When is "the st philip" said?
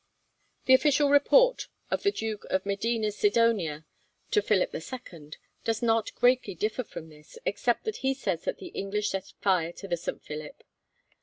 9.87-10.63